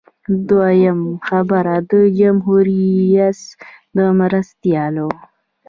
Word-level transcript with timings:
دویم 0.49 0.99
خبر 1.27 1.65
د 1.91 1.91
جمهور 2.19 2.63
رئیس 2.73 3.41
د 3.95 3.97
مرستیال 4.19 4.95
و. 5.05 5.07